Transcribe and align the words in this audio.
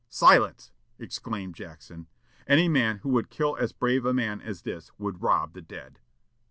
"Silence!" 0.09 0.71
exclaimed 0.97 1.53
Jackson. 1.53 2.07
"Any 2.47 2.67
man 2.67 2.97
who 3.03 3.09
would 3.09 3.29
kill 3.29 3.55
as 3.57 3.71
brave 3.71 4.03
a 4.03 4.15
man 4.15 4.41
as 4.41 4.63
this 4.63 4.89
would 4.97 5.21
rob 5.21 5.53
the 5.53 5.61
dead!" 5.61 5.99